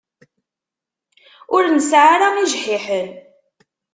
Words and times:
Ur 1.55 1.63
nesɛi 1.75 2.05
ara 2.13 2.27
ijḥiḥen. 2.43 3.09